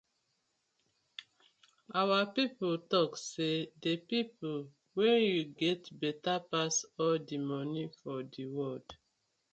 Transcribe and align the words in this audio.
Our 1.99 2.21
pipu 2.33 2.67
tok 2.91 3.11
say 3.29 3.55
dey 3.81 3.97
people 4.09 4.59
wen 4.95 5.17
yu 5.31 5.41
get 5.61 5.81
betta 6.01 6.35
pass 6.51 6.73
all 7.01 7.17
di 7.27 7.37
moni 7.49 7.83
for 7.99 8.17
di 8.33 8.43
world. 8.55 8.87